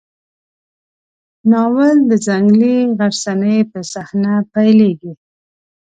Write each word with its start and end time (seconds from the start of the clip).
ناول 1.51 1.97
د 2.09 2.11
ځنګلي 2.25 2.75
غرڅنۍ 2.97 3.59
په 3.71 3.79
صحنه 3.93 4.33
پیلېږي. 4.53 5.13